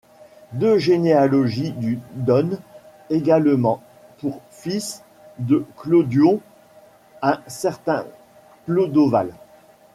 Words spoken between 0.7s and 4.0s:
généalogies du donnent également